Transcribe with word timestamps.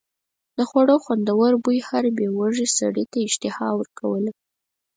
د 0.57 0.59
خوړو 0.69 0.95
خوندور 1.03 1.51
بوی 1.63 1.79
هر 1.89 2.05
بې 2.17 2.27
وږي 2.37 2.67
سړي 2.77 3.03
ته 3.11 3.17
اشتها 3.27 3.67
ورکوله. 3.79 4.31